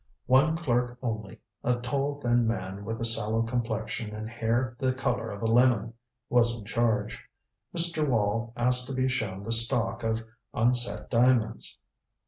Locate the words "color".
4.95-5.29